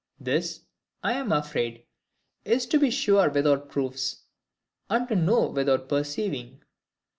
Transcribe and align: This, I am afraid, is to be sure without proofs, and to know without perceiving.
This, 0.19 0.61
I 1.03 1.13
am 1.13 1.31
afraid, 1.31 1.85
is 2.43 2.65
to 2.65 2.79
be 2.79 2.89
sure 2.89 3.29
without 3.29 3.69
proofs, 3.69 4.23
and 4.89 5.07
to 5.09 5.15
know 5.15 5.45
without 5.51 5.87
perceiving. 5.87 6.63